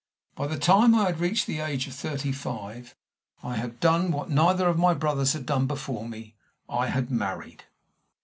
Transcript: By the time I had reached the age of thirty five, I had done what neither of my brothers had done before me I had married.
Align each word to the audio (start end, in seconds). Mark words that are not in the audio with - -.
By 0.33 0.47
the 0.47 0.57
time 0.57 0.95
I 0.95 1.05
had 1.05 1.19
reached 1.19 1.45
the 1.45 1.59
age 1.59 1.85
of 1.85 1.93
thirty 1.93 2.31
five, 2.31 2.95
I 3.43 3.55
had 3.57 3.79
done 3.79 4.09
what 4.09 4.31
neither 4.31 4.67
of 4.67 4.79
my 4.79 4.95
brothers 4.95 5.33
had 5.33 5.45
done 5.45 5.67
before 5.67 6.09
me 6.09 6.33
I 6.67 6.87
had 6.87 7.11
married. 7.11 7.65